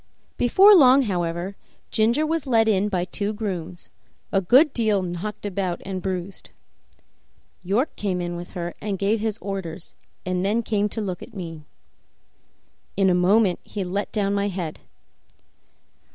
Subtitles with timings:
[0.35, 1.55] Before long, however,
[1.91, 3.91] Ginger was led in by two grooms,
[4.31, 6.49] a good deal knocked about and bruised.
[7.61, 9.93] York came with her and gave his orders,
[10.25, 11.65] and then came to look at me.
[12.97, 14.79] In a moment he let down my head.